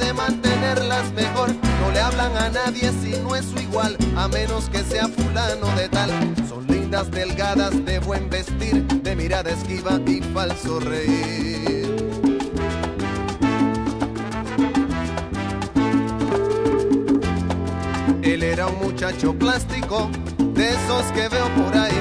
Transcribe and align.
puede 0.00 0.14
mantenerlas 0.14 1.12
mejor. 1.12 1.50
No 1.80 1.90
le 1.92 2.00
hablan 2.00 2.36
a 2.36 2.48
nadie 2.48 2.90
si 3.02 3.10
no 3.20 3.34
es 3.36 3.44
su 3.44 3.60
igual, 3.60 3.96
a 4.16 4.28
menos 4.28 4.68
que 4.70 4.82
sea 4.82 5.08
fulano 5.08 5.66
de 5.76 5.88
tal. 5.88 6.10
Son 6.48 6.66
lindas, 6.66 7.10
delgadas, 7.10 7.84
de 7.84 7.98
buen 7.98 8.30
vestir, 8.30 8.84
de 8.86 9.16
mirada 9.16 9.50
esquiva 9.50 10.00
y 10.06 10.20
falso 10.32 10.80
reír. 10.80 11.90
Él 18.22 18.42
era 18.42 18.68
un 18.68 18.78
muchacho 18.78 19.34
plástico, 19.34 20.10
de 20.38 20.68
esos 20.70 21.04
que 21.12 21.28
veo 21.28 21.48
por 21.56 21.76
ahí, 21.76 22.00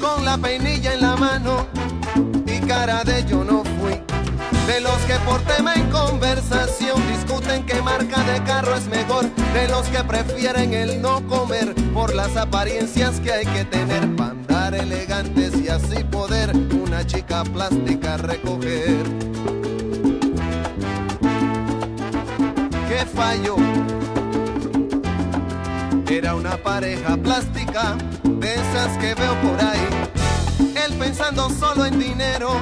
con 0.00 0.24
la 0.24 0.38
peinilla 0.38 0.94
en 0.94 1.00
la 1.00 1.16
mano 1.16 1.66
y 2.46 2.58
cara 2.60 3.02
de 3.04 3.24
yo 3.26 3.44
no. 3.44 3.71
De 4.72 4.80
los 4.80 4.96
que 5.02 5.16
por 5.26 5.38
tema 5.42 5.74
en 5.74 5.90
conversación 5.90 6.96
discuten 7.06 7.66
qué 7.66 7.82
marca 7.82 8.22
de 8.22 8.42
carro 8.42 8.74
es 8.74 8.86
mejor, 8.86 9.26
de 9.52 9.68
los 9.68 9.86
que 9.88 10.02
prefieren 10.02 10.72
el 10.72 11.02
no 11.02 11.26
comer 11.26 11.74
por 11.92 12.14
las 12.14 12.34
apariencias 12.38 13.20
que 13.20 13.32
hay 13.34 13.44
que 13.44 13.66
tener 13.66 14.16
para 14.16 14.30
andar 14.30 14.74
elegantes 14.74 15.54
y 15.60 15.68
así 15.68 16.02
poder 16.04 16.56
una 16.56 17.06
chica 17.06 17.44
plástica 17.44 18.16
recoger. 18.16 19.02
¿Qué 22.88 23.06
fallo? 23.14 23.56
Era 26.08 26.34
una 26.34 26.56
pareja 26.56 27.18
plástica, 27.18 27.98
de 28.24 28.54
esas 28.54 28.96
que 28.96 29.14
veo 29.14 29.34
por 29.42 29.60
ahí. 29.60 30.01
Él 30.84 30.94
pensando 30.94 31.48
solo 31.50 31.84
en 31.84 31.96
dinero, 31.98 32.54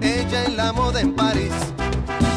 ella 0.00 0.44
en 0.44 0.56
la 0.56 0.72
moda 0.72 1.00
en 1.00 1.14
París. 1.14 1.52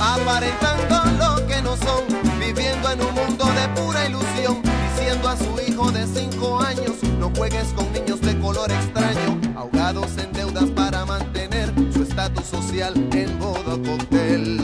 Aparentando 0.01 1.01
lo 1.17 1.47
que 1.47 1.61
no 1.61 1.77
son, 1.77 2.03
viviendo 2.39 2.91
en 2.91 3.01
un 3.01 3.13
mundo 3.13 3.45
de 3.45 3.81
pura 3.81 4.05
ilusión. 4.05 4.61
Diciendo 4.97 5.29
a 5.29 5.37
su 5.37 5.57
hijo 5.65 5.91
de 5.91 6.05
cinco 6.07 6.59
años, 6.59 7.01
no 7.19 7.31
juegues 7.37 7.67
con 7.73 7.89
niños 7.93 8.19
de 8.19 8.37
color 8.39 8.69
extraño. 8.69 9.39
Ahogados 9.55 10.17
en 10.17 10.33
deudas 10.33 10.69
para 10.71 11.05
mantener 11.05 11.73
su 11.93 12.03
estatus 12.03 12.45
social 12.45 12.93
en 13.13 13.39
modo 13.39 13.81
cóctel. 13.81 14.59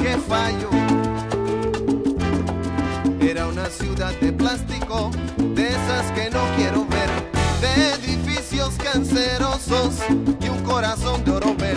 ¿Qué 0.00 0.16
fallo? 0.28 0.70
Era 3.20 3.46
una 3.48 3.66
ciudad 3.66 4.14
de 4.18 4.32
plástico, 4.32 5.10
de 5.36 5.68
esas 5.68 6.10
que 6.12 6.30
no 6.30 6.40
quiero 6.56 6.87
de 7.60 7.92
edificios 7.94 8.74
cancerosos 8.82 9.94
y 10.40 10.48
un 10.48 10.62
corazón 10.62 11.24
de 11.24 11.32
oropel, 11.32 11.76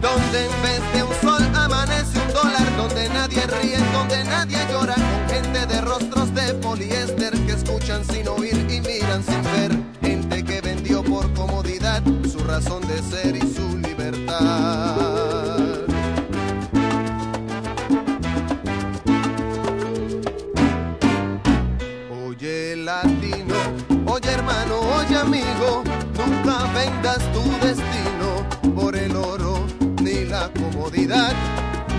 donde 0.00 0.46
en 0.46 0.62
vez 0.62 0.92
de 0.94 1.02
un 1.02 1.14
sol 1.20 1.42
amanece 1.54 2.18
un 2.18 2.32
dólar, 2.32 2.76
donde 2.76 3.08
nadie 3.10 3.42
ríe, 3.46 3.78
donde 3.92 4.24
nadie 4.24 4.58
llora, 4.70 4.94
con 4.94 5.28
gente 5.28 5.66
de 5.66 5.80
rostros 5.80 6.34
de 6.34 6.54
poliéster 6.54 7.32
que 7.46 7.52
escuchan 7.52 8.04
sin 8.04 8.26
oír 8.28 8.54
y 8.70 8.80
miran 8.80 9.22
sin 9.22 9.42
ver, 9.42 9.72
gente 10.00 10.44
que 10.44 10.60
vendió 10.60 11.02
por 11.04 11.32
comodidad 11.34 12.02
su 12.30 12.38
razón 12.40 12.86
de 12.88 13.02
ser 13.02 13.36
y 13.36 13.40
su 13.40 13.78
libertad. 13.78 15.09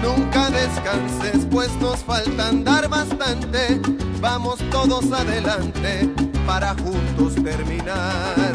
Nunca 0.03 0.49
descanses, 0.49 1.45
pues 1.49 1.69
nos 1.79 1.99
falta 1.99 2.49
andar 2.49 2.89
bastante. 2.89 3.79
Vamos 4.19 4.59
todos 4.69 5.11
adelante 5.11 6.09
para 6.45 6.75
juntos 6.75 7.35
terminar 7.35 8.53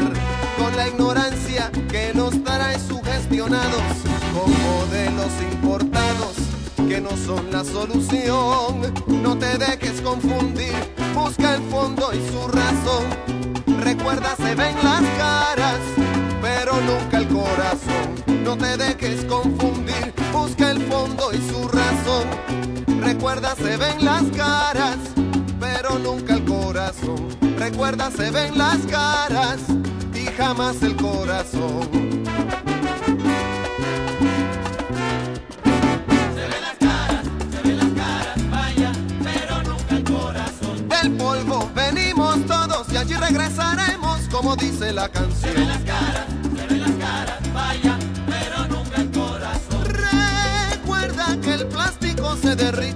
con 0.57 0.75
la 0.75 0.87
ignorancia 0.87 1.71
que 1.89 2.13
nos 2.13 2.43
trae 2.43 2.79
sugestionados 2.79 3.81
con 4.33 4.51
modelos 4.61 5.31
importados 5.51 6.35
que 6.87 7.01
no 7.01 7.11
son 7.17 7.51
la 7.51 7.63
solución. 7.63 8.93
No 9.07 9.37
te 9.37 9.57
dejes 9.57 10.01
confundir, 10.01 10.75
busca 11.13 11.55
el 11.55 11.61
fondo 11.63 12.11
y 12.13 12.17
su 12.31 12.47
razón. 12.47 13.05
Recuerda, 13.83 14.35
se 14.35 14.55
ven 14.55 14.75
las 14.83 15.01
caras, 15.17 15.79
pero 16.57 16.73
nunca 16.81 17.19
el 17.19 17.27
corazón. 17.27 18.43
No 18.43 18.57
te 18.57 18.77
dejes 18.77 19.23
confundir, 19.25 20.13
busca 20.31 20.71
el 20.71 20.81
fondo 20.83 21.31
y 21.31 21.37
su 21.49 21.67
razón. 21.67 22.25
Recuerda, 23.01 23.55
se 23.55 23.77
ven 23.77 24.03
las 24.03 24.23
caras, 24.35 24.97
pero 25.59 25.99
nunca 25.99 26.33
el 26.33 26.45
corazón. 26.45 27.27
Recuerda, 27.57 28.09
se 28.11 28.31
ven 28.31 28.57
las 28.57 28.77
caras 28.87 29.59
y 30.13 30.25
jamás 30.37 30.81
el 30.81 30.95
corazón. 30.95 32.07
Del 40.89 41.11
polvo 41.17 41.69
venimos 41.75 42.45
todos 42.47 42.91
y 42.91 42.97
allí 42.97 43.13
regresaremos, 43.13 44.21
como 44.31 44.55
dice 44.55 44.91
la 44.91 45.07
canción. 45.09 45.53
Se 45.53 45.53
ven 45.53 45.67
las 45.67 45.83
caras, 45.83 46.25
se 52.47 52.55
derrite 52.55 52.86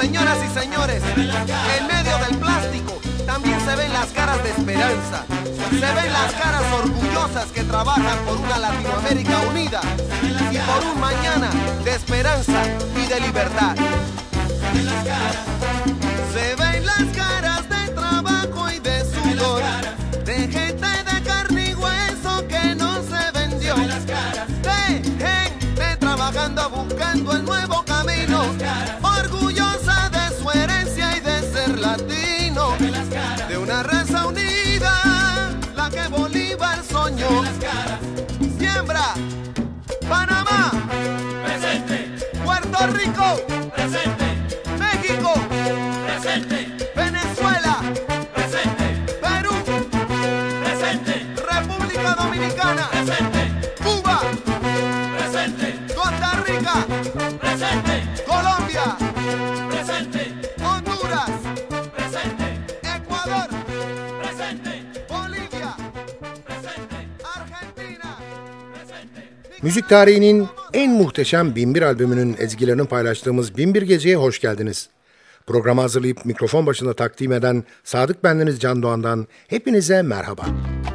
Señoras 0.00 0.38
y 0.42 0.58
señores, 0.58 1.02
en 1.14 1.86
medio 1.86 2.16
del 2.26 2.38
plástico 2.38 2.98
también 3.26 3.60
se 3.60 3.76
ven 3.76 3.92
las 3.92 4.06
caras 4.06 4.42
de 4.42 4.48
esperanza, 4.48 5.26
se 5.68 5.76
ven 5.76 6.12
las 6.12 6.32
caras 6.32 6.62
orgullosas 6.72 7.44
que 7.52 7.62
trabajan 7.64 8.18
por 8.24 8.38
una 8.38 8.56
Latinoamérica 8.56 9.40
unida 9.50 9.80
y 10.50 10.56
por 10.56 10.90
un 10.90 11.00
mañana 11.00 11.50
de 11.84 11.90
esperanza 11.90 12.64
y 12.96 13.06
de 13.08 13.20
libertad. 13.20 13.76
Se 16.32 16.54
ven 16.54 16.86
las 16.86 17.04
caras 17.14 17.68
de 17.68 17.92
trabajo 17.92 18.70
y 18.70 18.78
de 18.78 19.04
sudor, 19.04 19.62
de 20.24 20.34
gente 20.48 21.04
de 21.12 21.22
carne 21.22 21.70
y 21.72 21.74
hueso 21.74 22.48
que 22.48 22.74
no 22.74 23.02
se 23.02 23.38
vendió, 23.38 23.76
de 23.76 25.02
gente 25.18 25.96
trabajando 25.98 26.70
buscando 26.70 27.32
el 27.32 27.44
nuevo 27.44 27.84
Siembra. 38.58 39.14
Panamá. 40.08 40.70
Presente. 41.44 42.08
Puerto 42.44 42.86
Rico. 42.88 43.70
Presente. 43.74 44.09
Müzik 69.62 69.88
tarihinin 69.88 70.48
en 70.74 70.92
muhteşem 70.92 71.54
Binbir 71.56 71.82
albümünün 71.82 72.36
ezgilerini 72.38 72.84
paylaştığımız 72.84 73.56
Binbir 73.56 73.82
Gece'ye 73.82 74.16
hoş 74.16 74.40
geldiniz. 74.40 74.88
Programı 75.46 75.80
hazırlayıp 75.80 76.24
mikrofon 76.24 76.66
başında 76.66 76.94
takdim 76.94 77.32
eden 77.32 77.64
Sadık 77.84 78.24
Bendeniz 78.24 78.60
Can 78.60 78.82
Doğan'dan 78.82 79.26
hepinize 79.48 80.02
merhaba. 80.02 80.42
Merhaba. 80.42 80.89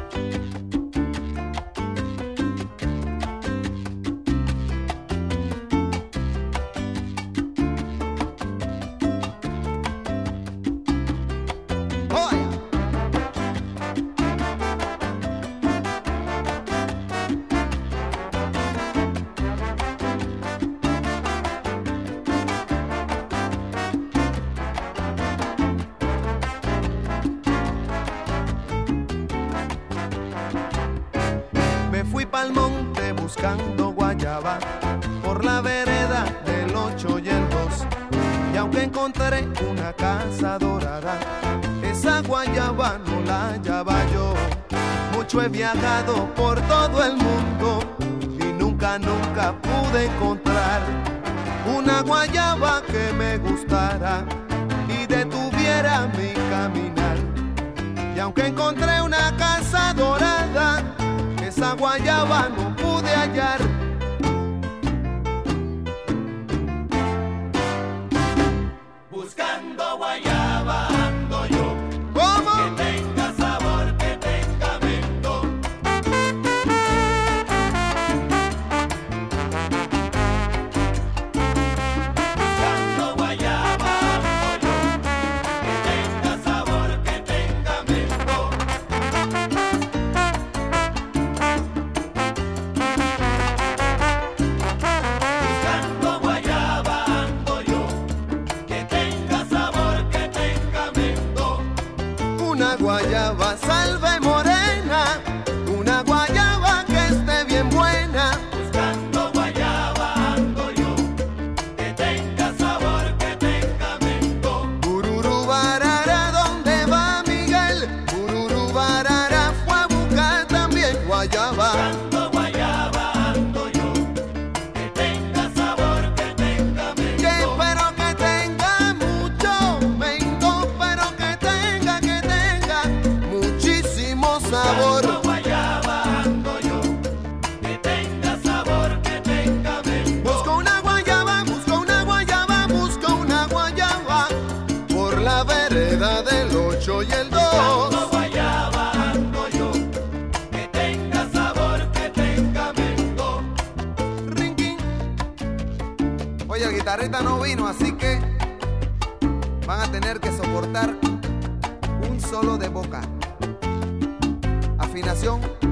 canción. 165.26 165.65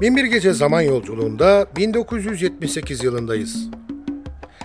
Binbir 0.00 0.24
Gece 0.24 0.52
Zaman 0.52 0.80
Yolculuğunda 0.80 1.66
1978 1.76 3.04
yılındayız. 3.04 3.68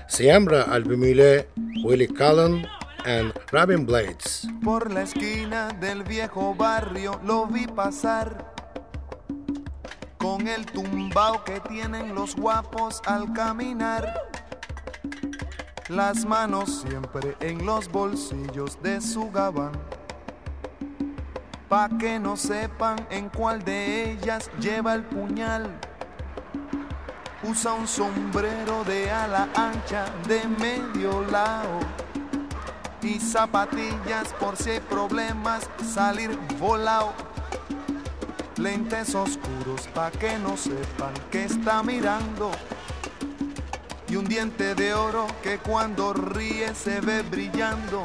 Siembra 0.07 0.71
albümüyle 0.71 1.47
Willie 1.73 2.07
Cullen 2.07 2.65
and 3.05 3.31
Robin 3.53 3.87
Blades. 3.87 4.45
Por 4.65 4.91
la 4.91 5.01
esquina 5.01 5.81
del 5.81 6.03
viejo 6.09 6.55
barrio 6.59 7.11
lo 7.27 7.47
vi 7.53 7.67
pasar 7.75 8.29
con 10.19 10.47
el 10.47 10.65
tumbao 10.65 11.43
que 11.43 11.59
tienen 11.69 12.15
los 12.15 12.35
guapos 12.35 13.01
al 13.05 13.33
caminar. 13.33 14.13
Las 15.89 16.25
manos 16.25 16.85
siempre 16.87 17.35
en 17.41 17.65
los 17.65 17.91
bolsillos 17.91 18.77
de 18.83 19.01
su 19.01 19.31
gabán. 19.31 19.71
Pa' 21.69 21.89
que 21.97 22.19
no 22.19 22.37
sepan 22.37 22.95
en 23.09 23.29
cuál 23.29 23.63
de 23.63 24.11
ellas 24.11 24.51
lleva 24.59 24.93
el 24.93 25.03
puñal. 25.03 25.71
Usa 27.43 27.73
un 27.73 27.87
sombrero 27.87 28.83
de 28.83 29.09
ala 29.11 29.49
ancha 29.55 30.05
de 30.27 30.47
medio 30.47 31.21
lado 31.29 31.79
y 33.01 33.19
zapatillas 33.19 34.29
por 34.39 34.55
si 34.55 34.71
hay 34.71 34.79
problemas 34.79 35.69
salir 35.93 36.37
volado. 36.59 37.13
Lentes 38.57 39.13
oscuros 39.15 39.87
pa' 39.93 40.11
que 40.11 40.37
no 40.39 40.55
sepan 40.55 41.13
que 41.31 41.45
está 41.45 41.83
mirando. 41.83 42.51
Y 44.07 44.15
un 44.15 44.25
diente 44.25 44.75
de 44.75 44.93
oro 44.93 45.27
que 45.41 45.57
cuando 45.57 46.13
ríe 46.13 46.73
se 46.75 47.01
ve 47.01 47.23
brillando. 47.23 48.03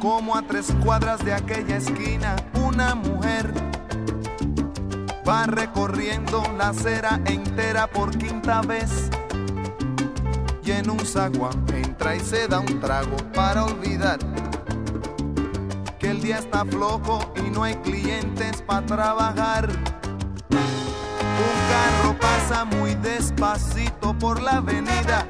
Como 0.00 0.36
a 0.36 0.42
tres 0.42 0.72
cuadras 0.84 1.24
de 1.24 1.34
aquella 1.34 1.76
esquina, 1.76 2.36
una 2.64 2.94
mujer 2.94 3.52
va 5.28 5.44
recorriendo 5.46 6.42
la 6.56 6.68
acera 6.68 7.20
entera 7.24 7.88
por 7.88 8.16
quinta 8.16 8.60
vez. 8.62 9.10
Y 10.62 10.70
en 10.70 10.88
un 10.88 11.00
zaguán 11.00 11.64
entra 11.74 12.14
y 12.14 12.20
se 12.20 12.46
da 12.46 12.60
un 12.60 12.78
trago 12.80 13.16
para 13.34 13.64
olvidar 13.64 14.18
que 15.98 16.10
el 16.10 16.20
día 16.20 16.38
está 16.38 16.64
flojo 16.64 17.32
y 17.34 17.50
no 17.50 17.64
hay 17.64 17.74
clientes 17.76 18.62
para 18.62 18.86
trabajar. 18.86 19.68
Un 20.48 21.58
carro 21.70 22.16
pasa 22.20 22.64
muy 22.64 22.94
despacito 22.94 24.16
por 24.16 24.40
la 24.40 24.58
avenida. 24.58 25.26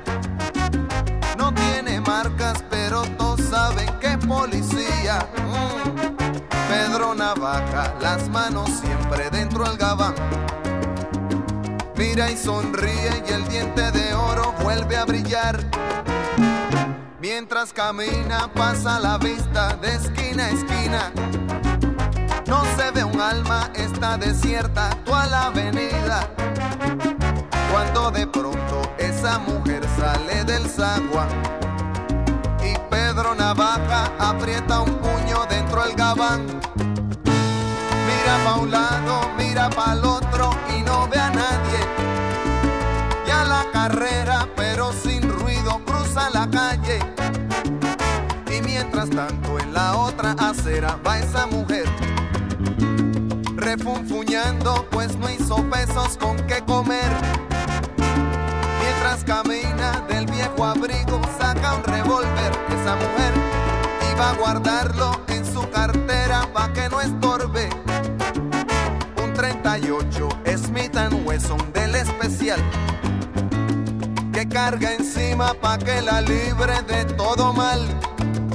No 1.38 1.54
tiene 1.54 2.00
marcas, 2.02 2.62
pero 2.68 3.02
todos 3.16 3.27
saben 3.48 3.88
que 4.00 4.18
policía. 4.26 5.26
Pedro 6.68 7.14
Navaja, 7.14 7.94
las 8.00 8.28
manos 8.28 8.68
siempre 8.68 9.30
dentro 9.30 9.64
del 9.64 9.76
gabán. 9.76 10.14
Mira 11.96 12.30
y 12.30 12.36
sonríe 12.36 13.24
y 13.26 13.32
el 13.32 13.48
diente 13.48 13.90
de 13.90 14.14
oro 14.14 14.54
vuelve 14.62 14.96
a 14.96 15.04
brillar. 15.04 15.64
Mientras 17.20 17.72
camina 17.72 18.50
pasa 18.54 19.00
la 19.00 19.18
vista 19.18 19.76
de 19.76 19.94
esquina 19.94 20.44
a 20.44 20.50
esquina. 20.50 21.12
No 22.46 22.62
se 22.76 22.90
ve 22.92 23.04
un 23.04 23.20
alma, 23.20 23.70
está 23.74 24.16
desierta 24.16 24.90
toda 25.04 25.26
la 25.26 25.46
avenida. 25.46 26.28
Cuando 27.72 28.10
de 28.10 28.26
pronto 28.26 28.82
esa 28.98 29.38
mujer 29.38 29.82
sale 29.98 30.44
del 30.44 30.66
y 30.66 31.67
Pedro 33.18 33.34
Navaja 33.34 34.12
aprieta 34.16 34.80
un 34.80 34.94
puño 34.94 35.44
dentro 35.50 35.82
del 35.82 35.96
gabán. 35.96 36.46
Mira 38.06 38.44
pa' 38.44 38.60
un 38.60 38.70
lado, 38.70 39.28
mira 39.36 39.68
pa' 39.68 39.94
el 39.94 40.04
otro 40.04 40.52
y 40.72 40.82
no 40.82 41.08
ve 41.08 41.18
a 41.18 41.28
nadie. 41.28 41.80
Ya 43.26 43.42
la 43.42 43.64
carrera, 43.72 44.46
pero 44.54 44.92
sin 44.92 45.28
ruido, 45.28 45.80
cruza 45.84 46.30
la 46.30 46.48
calle. 46.48 47.00
Y 48.56 48.62
mientras 48.62 49.10
tanto 49.10 49.58
en 49.58 49.74
la 49.74 49.96
otra 49.96 50.36
acera 50.38 50.96
va 51.04 51.18
esa 51.18 51.48
mujer 51.48 51.86
refunfuñando, 53.56 54.86
pues 54.92 55.16
no 55.16 55.28
hizo 55.28 55.56
pesos 55.68 56.16
con 56.18 56.27
Esa 62.88 62.96
mujer 62.96 63.34
iba 64.14 64.30
a 64.30 64.32
guardarlo 64.32 65.20
en 65.26 65.44
su 65.44 65.68
cartera 65.68 66.48
pa' 66.54 66.72
que 66.72 66.88
no 66.88 67.02
estorbe. 67.02 67.68
Un 69.22 69.34
38 69.34 70.28
Smith 70.56 70.96
Wesson 71.26 71.70
del 71.74 71.94
especial 71.96 72.58
que 74.32 74.48
carga 74.48 74.94
encima 74.94 75.52
pa' 75.52 75.76
que 75.76 76.00
la 76.00 76.22
libre 76.22 76.80
de 76.88 77.04
todo 77.12 77.52
mal. 77.52 77.82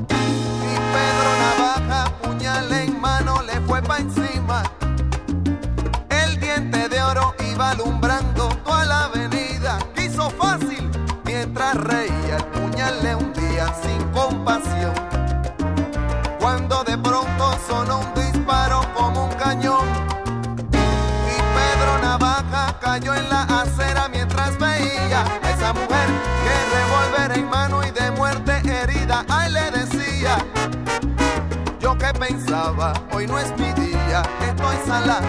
Y 0.09 0.73
Pedro 0.95 1.29
Navaja, 1.43 2.11
puñal 2.23 2.73
en 2.73 2.99
mano, 2.99 3.39
le 3.43 3.61
fue 3.67 3.83
pa' 3.83 3.99
encima. 3.99 4.63
El 6.09 6.39
diente 6.39 6.89
de 6.89 7.03
oro 7.03 7.35
iba 7.51 7.69
alumbrando 7.69 8.49
toda 8.65 8.83
la 8.85 9.03
avenida. 9.03 9.77
Quiso 9.93 10.31
fácil 10.31 10.89
mientras 11.23 11.75
reía. 11.75 12.22
Compasión. 14.43 14.93
Cuando 16.39 16.83
de 16.83 16.97
pronto 16.97 17.57
sonó 17.67 17.99
un 17.99 18.13
disparo 18.13 18.81
como 18.93 19.25
un 19.25 19.33
cañón. 19.35 19.87
Y 20.71 21.37
Pedro 21.55 21.99
Navaja 22.01 22.77
cayó 22.81 23.13
en 23.15 23.29
la 23.29 23.43
acera 23.43 24.09
mientras 24.09 24.57
veía 24.59 25.23
a 25.43 25.49
esa 25.49 25.73
mujer 25.73 26.07
que 26.43 26.55
revólver 26.75 27.37
en 27.39 27.49
mano 27.49 27.83
y 27.85 27.91
de 27.91 28.11
muerte 28.11 28.61
herida. 28.65 29.25
Ay, 29.29 29.51
le 29.51 29.71
decía. 29.71 30.37
Yo 31.79 31.97
que 31.97 32.13
pensaba, 32.13 32.93
hoy 33.11 33.27
no 33.27 33.39
es 33.39 33.51
mi 33.57 33.71
día, 33.73 34.23
estoy 34.41 34.75
sala. 34.85 35.19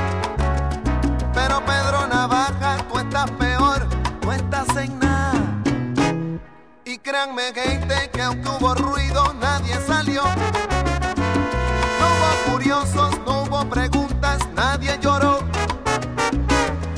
Gente, 7.15 8.11
que 8.13 8.23
aunque 8.23 8.49
hubo 8.49 8.75
ruido, 8.75 9.33
nadie 9.35 9.77
salió. 9.87 10.25
No 10.25 12.07
hubo 12.11 12.53
curiosos, 12.53 13.21
no 13.25 13.45
hubo 13.45 13.65
preguntas, 13.71 14.41
nadie 14.53 14.99
lloró. 15.01 15.39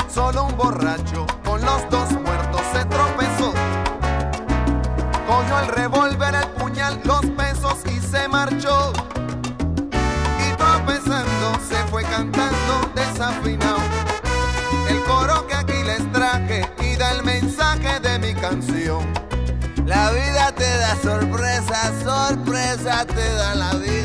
Solo 0.09 0.45
un 0.45 0.57
borracho 0.57 1.26
sorpresa, 22.03 23.05
te 23.07 23.29
da 23.35 23.55
la 23.55 23.75
vida, 23.75 23.96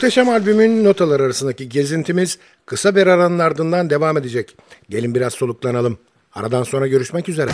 Muhteşem 0.00 0.28
albümün 0.28 0.84
notalar 0.84 1.20
arasındaki 1.20 1.68
gezintimiz 1.68 2.38
kısa 2.66 2.96
bir 2.96 3.06
aranın 3.06 3.38
ardından 3.38 3.90
devam 3.90 4.18
edecek. 4.18 4.56
Gelin 4.90 5.14
biraz 5.14 5.32
soluklanalım. 5.32 5.98
Aradan 6.34 6.62
sonra 6.62 6.86
görüşmek 6.86 7.28
üzere. 7.28 7.50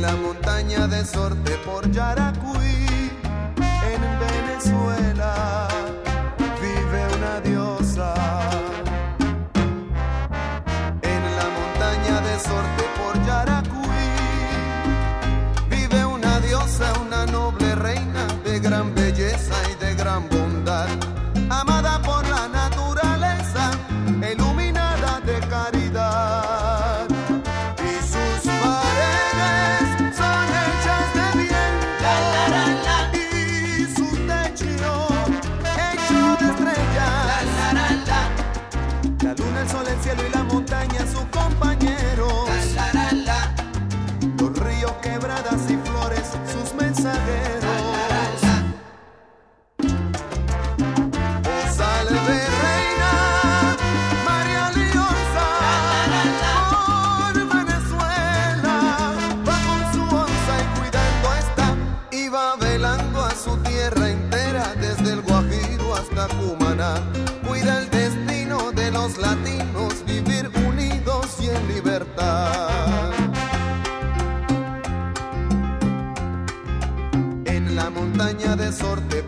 la 0.00 0.16
montaña 0.16 0.86
de 0.86 1.04
sorte 1.04 1.52
por 1.64 1.90
Yaracuy. 1.90 2.59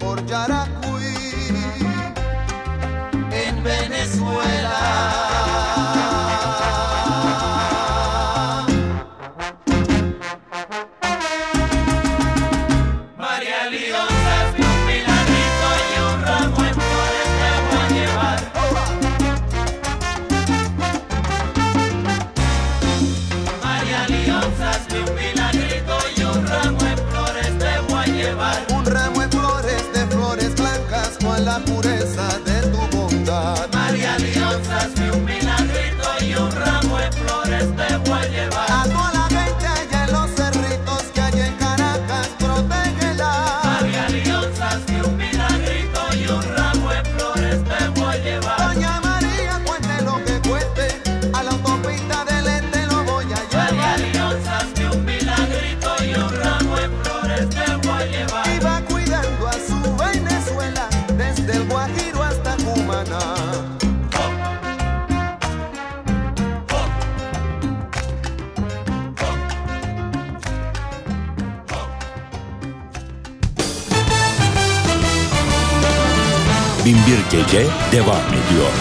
por 0.02 0.26
Yaracuy. 0.26 1.31
Türkçe 77.52 77.70
devam 77.92 78.16
ediyor. 78.16 78.72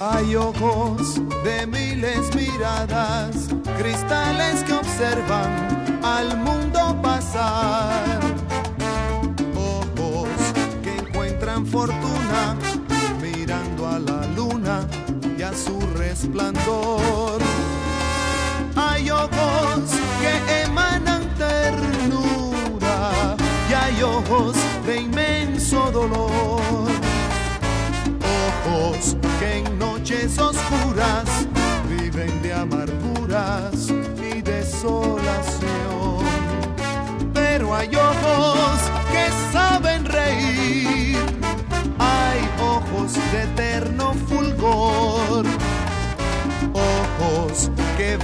Hay 0.00 0.36
ojos 0.36 1.16
de 1.44 1.66
miles 1.66 2.34
miradas, 2.34 3.48
cristales 3.78 4.64
que 4.64 4.74
observan 4.74 5.67
Hay 18.74 19.08
ojos 19.08 19.82
que 20.20 20.62
emanan 20.64 21.22
ternura 21.38 23.36
y 23.70 23.72
hay 23.72 24.02
ojos 24.02 24.56
de 24.84 25.02
inmenso 25.02 25.92
dolor. 25.92 26.90
Ojos 28.66 29.16
que 29.38 29.58
en 29.58 29.78
noches 29.78 30.36
oscuras 30.40 31.46
viven 31.88 32.42
de 32.42 32.52
amarguras 32.52 33.88
y 34.20 34.42
desolación. 34.42 36.24
Pero 37.32 37.76
hay 37.76 37.94
ojos 37.94 38.80
que 39.12 39.30
saben 39.52 40.04
reír, 40.04 41.16
hay 41.96 42.40
ojos 42.60 43.14
de 43.30 43.46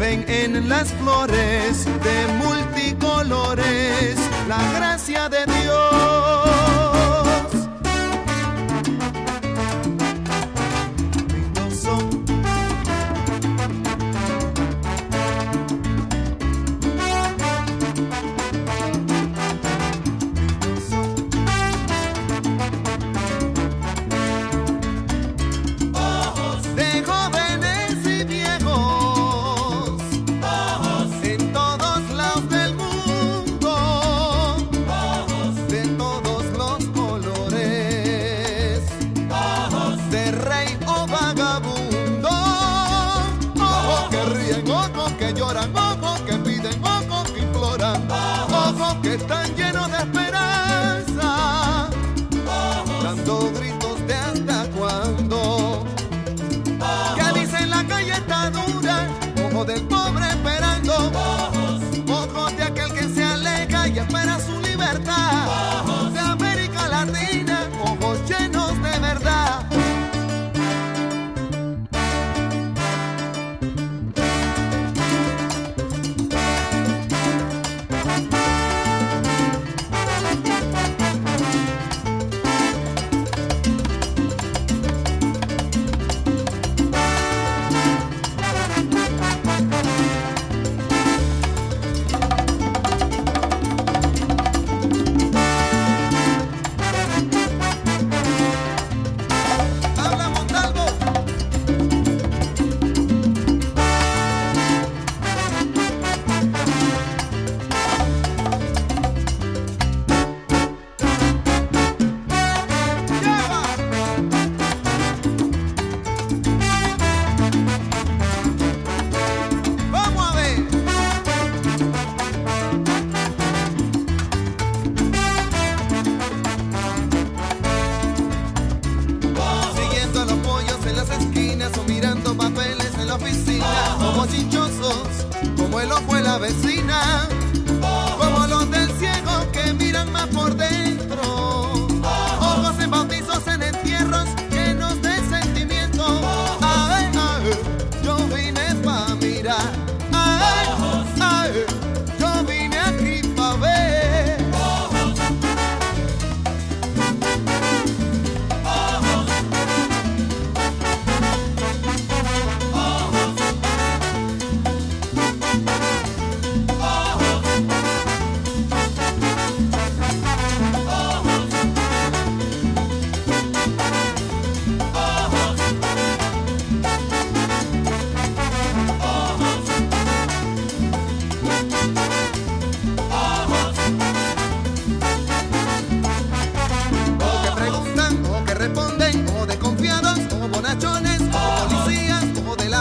ven 0.04 0.24
en 0.28 0.68
las 0.68 0.92
flores 0.92 1.86
de 1.86 2.16
multicolores 2.44 4.16
la 4.46 4.60
gracia 4.76 5.30
de 5.30 5.46
Dios. 5.46 6.13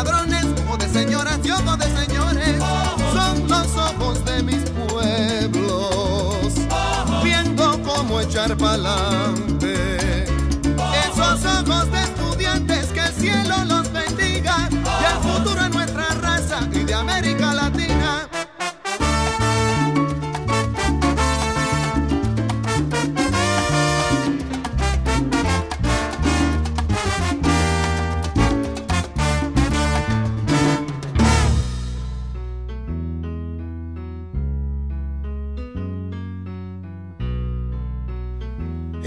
cabrón 0.04 0.33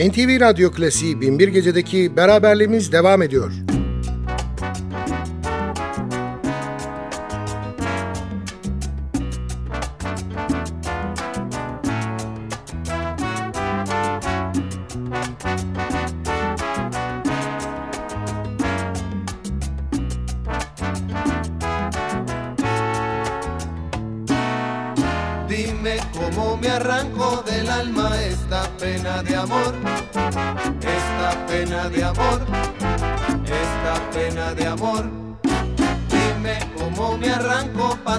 NTV 0.09 0.41
Radyo 0.41 0.71
Klasiği 0.71 1.21
1001 1.21 1.49
Gece'deki 1.49 2.17
beraberliğimiz 2.17 2.93
devam 2.93 3.23
ediyor. 3.23 3.53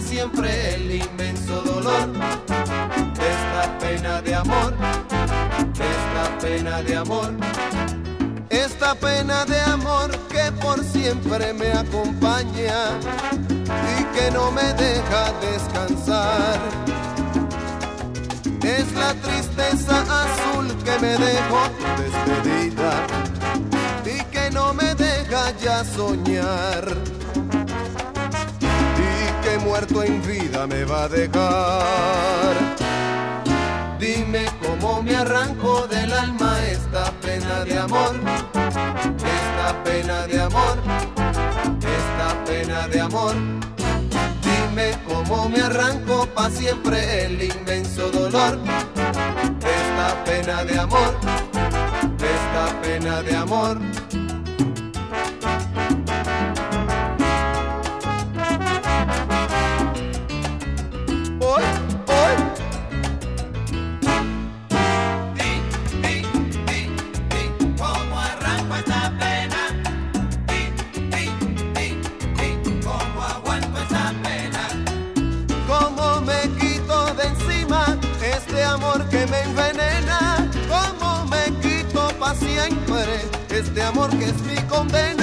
siempre 0.02 0.76
el 0.76 0.92
inmenso 0.92 1.62
dolor 1.62 2.12
de 2.12 3.30
esta 3.30 3.78
pena 3.80 4.22
de 4.22 4.36
amor, 4.36 4.74
esta 5.74 6.38
pena 6.40 6.82
de 6.84 6.96
amor, 6.96 7.34
esta 8.50 8.96
pena 8.96 9.46
de 9.46 9.60
amor 9.62 10.12
que 10.30 10.52
por 10.62 10.84
siempre 10.84 11.54
me 11.54 11.72
acompaña 11.72 13.00
y 13.98 14.04
que 14.16 14.32
no 14.32 14.52
me 14.52 14.74
deja 14.74 15.34
descansar. 15.42 16.60
Es 18.64 18.92
la 18.94 19.14
tristeza 19.14 20.02
azul 20.02 20.68
que 20.84 21.00
me 21.00 21.18
dejó 21.18 21.62
despedida 21.98 23.08
y 24.06 24.24
que 24.26 24.52
no 24.52 24.74
me 24.74 24.94
deja 24.96 25.52
ya 25.60 25.84
soñar 25.84 26.98
muerto 29.68 30.02
en 30.02 30.22
vida 30.26 30.66
me 30.66 30.86
va 30.86 31.04
a 31.04 31.10
dejar. 31.10 32.56
Dime 34.00 34.46
cómo 34.62 35.04
me 35.04 35.16
arranco 35.16 35.88
del 35.88 36.12
alma 36.14 36.58
esta 36.66 37.12
pena 37.22 37.66
de 37.66 37.78
amor, 37.78 38.16
esta 39.38 39.84
pena 39.84 40.28
de 40.28 40.42
amor, 40.42 40.78
esta 42.00 42.46
pena 42.46 42.88
de 42.88 43.02
amor. 43.02 43.36
Dime 44.42 44.92
cómo 45.06 45.50
me 45.50 45.60
arranco 45.62 46.26
pa' 46.28 46.50
siempre 46.50 47.26
el 47.26 47.44
inmenso 47.44 48.10
dolor, 48.10 48.60
esta 48.96 50.24
pena 50.24 50.64
de 50.64 50.80
amor, 50.80 51.14
esta 52.36 52.82
pena 52.82 53.22
de 53.22 53.36
amor. 53.36 54.27
Este 83.60 83.82
amor 83.82 84.10
que 84.20 84.26
es 84.26 84.42
mi 84.44 84.56
condena. 84.68 85.17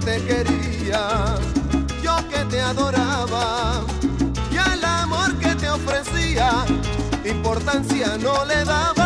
Te 0.00 0.22
quería, 0.24 1.36
yo 2.02 2.16
que 2.28 2.44
te 2.50 2.60
adoraba, 2.60 3.82
y 4.50 4.56
al 4.56 4.84
amor 4.84 5.34
que 5.38 5.54
te 5.54 5.68
ofrecía, 5.68 6.64
importancia 7.24 8.16
no 8.18 8.44
le 8.44 8.64
dabas. 8.64 8.97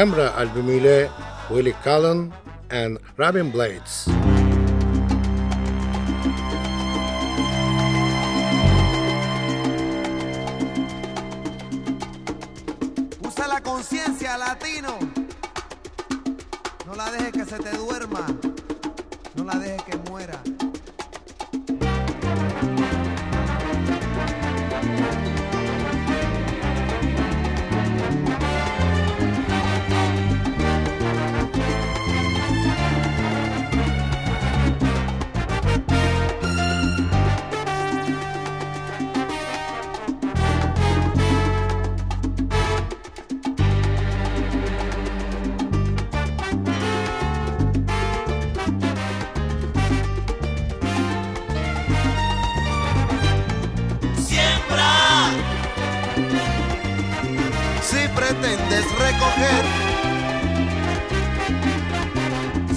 Remra 0.00 0.34
albümüyle 0.36 1.08
Willie 1.48 1.74
Cullen 1.84 2.32
and 2.70 2.96
Robin 3.18 3.54
Blades. 3.54 4.09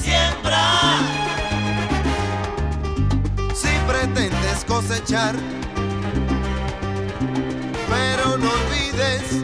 Siembra. 0.02 1.00
Si 3.54 3.68
pretendes 3.86 4.64
cosechar, 4.66 5.36
pero 7.90 8.38
no 8.38 8.50
olvides 8.50 9.44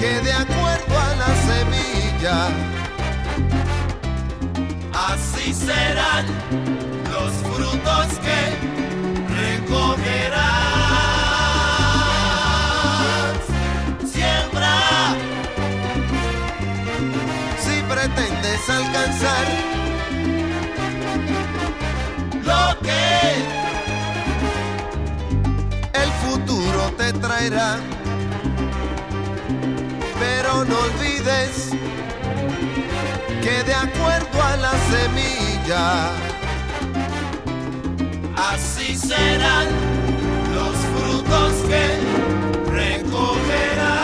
que 0.00 0.20
de 0.20 0.32
acuerdo 0.32 0.98
a 0.98 1.14
la 1.16 1.32
semilla, 1.48 2.48
así 4.92 5.52
serán. 5.52 6.63
alcanzar 18.68 19.46
lo 22.44 22.78
que 22.80 23.06
el 26.02 26.10
futuro 26.24 26.92
te 26.96 27.12
traerá. 27.14 27.78
Pero 30.20 30.64
no 30.64 30.78
olvides 30.78 31.70
que 33.42 33.62
de 33.64 33.74
acuerdo 33.74 34.42
a 34.42 34.56
la 34.56 34.72
semilla, 34.92 36.10
así 38.52 38.96
serán 38.96 39.66
los 40.54 40.76
frutos 40.92 41.52
que 41.68 41.86
recogerás. 42.70 44.03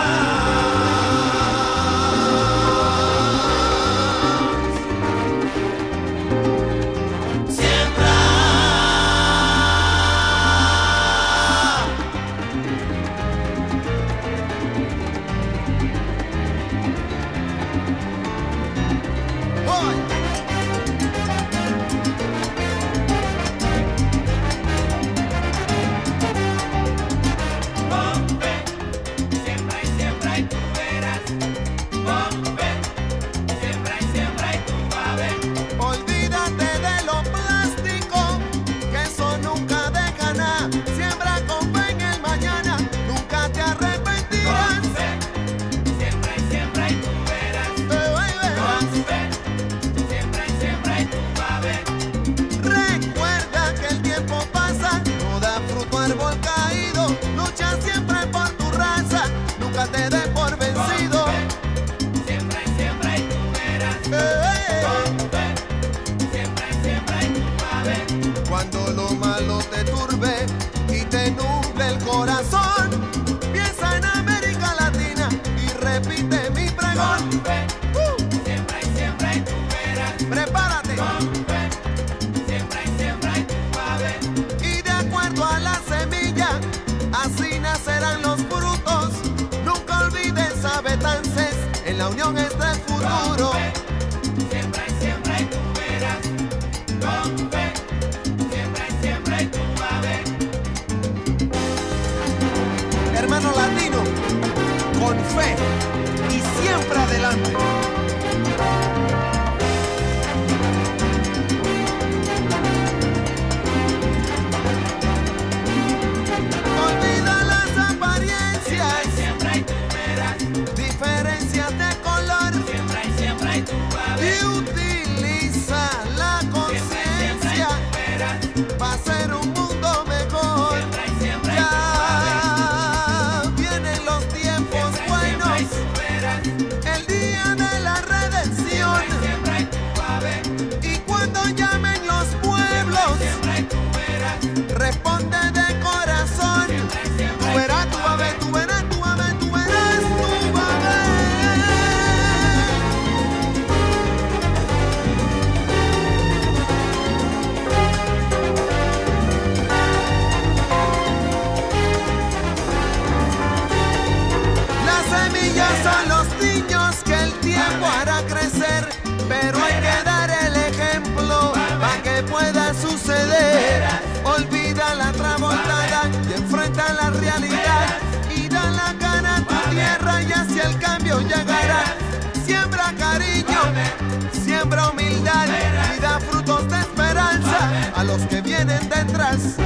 Detrás. 188.89 189.57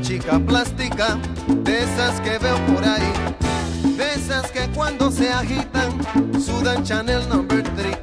Chica 0.00 0.38
plástica, 0.38 1.18
de 1.48 1.78
esas 1.82 2.20
que 2.20 2.38
veo 2.38 2.56
por 2.66 2.84
ahí, 2.84 3.12
de 3.96 4.14
esas 4.14 4.50
que 4.50 4.68
cuando 4.74 5.10
se 5.10 5.30
agitan 5.30 5.98
sudan 6.40 6.84
Chanel 6.84 7.28
Number 7.28 7.62
3, 7.62 7.96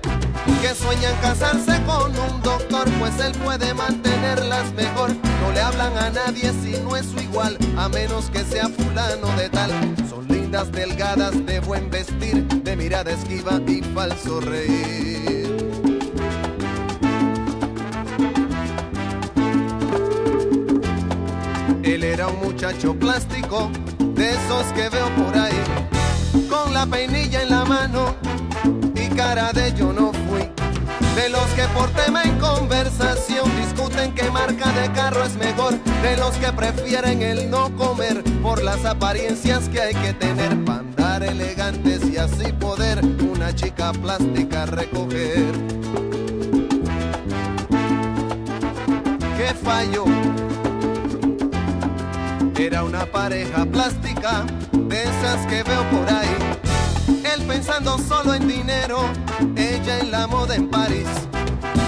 que 0.62 0.76
sueñan 0.76 1.16
casarse 1.22 1.82
con 1.86 2.12
un 2.12 2.42
doctor, 2.42 2.90
pues 3.00 3.18
él 3.20 3.32
puede 3.44 3.74
mantenerlas 3.74 4.74
mejor. 4.74 5.12
No 5.42 5.52
le 5.54 5.62
hablan 5.62 5.98
a 5.98 6.10
nadie 6.10 6.52
si 6.62 6.78
no 6.82 6.96
es 6.98 7.06
su 7.06 7.20
igual, 7.20 7.58
a 7.78 7.88
menos 7.88 8.30
que 8.30 8.44
sea 8.44 8.68
fulano 8.68 9.28
de 9.38 9.50
tal. 9.50 9.72
Son 10.10 10.28
lindas, 10.28 10.72
delgadas, 10.72 11.46
de 11.46 11.60
buen 11.62 11.90
vestir, 11.90 12.46
de 12.46 12.76
mirada 12.76 13.12
esquiva 13.12 13.62
y 13.68 13.82
falso 13.82 14.42
reír. 14.42 15.15
Plástico, 23.00 23.72
de 24.16 24.32
esos 24.32 24.66
que 24.74 24.90
veo 24.90 25.08
por 25.16 25.36
ahí, 25.38 25.58
con 26.50 26.74
la 26.74 26.86
peinilla 26.86 27.42
en 27.42 27.50
la 27.50 27.66
mano 27.66 28.16
y 28.94 29.08
cara 29.16 29.52
de 29.54 29.74
yo 29.74 29.94
no 29.94 30.12
fui. 30.12 30.42
De 31.16 31.30
los 31.30 31.46
que 31.56 31.64
por 31.74 31.90
tema 31.92 32.24
en 32.24 32.38
conversación 32.38 33.50
discuten 33.56 34.14
qué 34.14 34.30
marca 34.30 34.72
de 34.74 34.92
carro 34.92 35.24
es 35.24 35.36
mejor, 35.38 35.74
de 36.04 36.18
los 36.18 36.36
que 36.36 36.52
prefieren 36.52 37.22
el 37.22 37.50
no 37.50 37.76
comer 37.76 38.22
por 38.44 38.62
las 38.62 38.84
apariencias 38.86 39.70
que 39.70 39.82
hay 39.82 39.96
que 39.96 40.14
tener 40.14 40.64
para 40.66 40.80
andar 40.80 41.24
elegantes 41.24 42.04
y 42.06 42.18
así 42.18 42.52
poder 42.54 43.04
una 43.06 43.56
chica 43.56 43.94
plástica 43.94 44.66
recoger. 44.66 45.54
¿Qué? 49.38 49.54
Era 52.66 52.84
una 52.84 53.06
pareja 53.06 53.64
plástica, 53.64 54.44
de 54.72 55.04
esas 55.04 55.46
que 55.46 55.62
veo 55.62 55.88
por 55.92 56.10
ahí. 56.10 56.36
Él 57.32 57.44
pensando 57.46 57.96
solo 58.00 58.34
en 58.34 58.48
dinero, 58.48 59.06
ella 59.56 60.00
en 60.00 60.10
la 60.10 60.26
moda 60.26 60.56
en 60.56 60.68
París. 60.68 61.06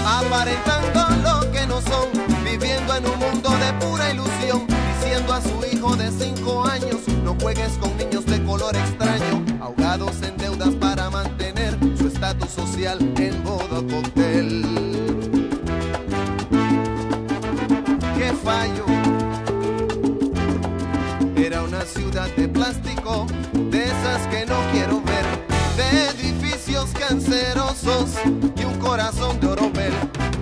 Aparentando 0.06 1.00
lo 1.24 1.50
que 1.50 1.66
no 1.66 1.80
son, 1.80 2.06
viviendo 2.44 2.94
en 2.94 3.06
un 3.06 3.18
mundo 3.18 3.50
de 3.50 3.72
pura 3.84 4.12
ilusión. 4.12 4.68
Diciendo 5.00 5.34
a 5.34 5.42
su 5.42 5.66
hijo 5.66 5.96
de 5.96 6.12
cinco 6.12 6.64
años, 6.64 7.08
no 7.24 7.34
juegues 7.40 7.72
con 7.80 7.96
niños 7.96 8.24
de 8.26 8.40
color 8.44 8.76
extraño. 8.76 9.44
Ahogados 9.60 10.22
en 10.22 10.36
deudas 10.36 10.76
para 10.76 11.10
mantener 11.10 11.76
su 11.98 12.06
estatus 12.06 12.50
social 12.50 12.98
en 13.16 13.42
modo 13.42 13.84
cóctel. 13.84 14.62
¿Qué 18.16 18.32
fallo? 18.44 18.87
Ciudad 21.88 22.28
de 22.36 22.48
plástico, 22.48 23.26
de 23.70 23.84
esas 23.84 24.26
que 24.28 24.44
no 24.46 24.56
quiero 24.72 25.00
ver, 25.02 25.24
de 25.76 26.08
edificios 26.10 26.90
cancerosos 26.98 28.10
y 28.56 28.64
un 28.64 28.78
corazón 28.78 29.40
de 29.40 29.46
oropel, 29.46 29.92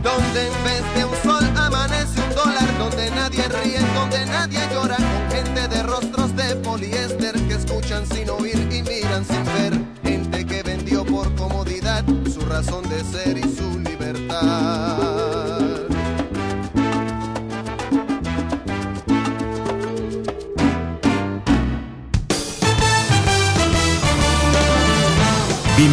donde 0.02 0.48
en 0.48 0.64
vez 0.64 0.82
de 0.96 1.04
un 1.04 1.14
sol 1.22 1.44
amanece 1.56 2.20
un 2.20 2.34
dólar, 2.34 2.78
donde 2.78 3.10
nadie 3.10 3.44
ríe, 3.48 3.80
donde 3.94 4.26
nadie 4.26 4.60
llora, 4.72 4.96
con 4.96 5.36
gente 5.36 5.68
de 5.68 5.82
rostros 5.84 6.34
de 6.34 6.56
poliéster 6.56 7.34
que 7.46 7.54
escuchan 7.54 8.04
sin 8.06 8.28
oír 8.30 8.58
y 8.72 8.82
miran 8.82 9.24
sin 9.24 9.44
ver, 9.44 9.78
gente 10.02 10.44
que 10.44 10.62
vendió 10.62 11.04
por 11.04 11.32
comodidad 11.36 12.04
su 12.32 12.40
razón 12.40 12.88
de 12.88 13.04
ser 13.04 13.38
y 13.38 13.42
su 13.42 13.78
libertad. 13.78 14.75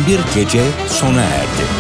bir 0.07 0.19
gece 0.35 0.63
sona 0.87 1.21
erdi. 1.21 1.72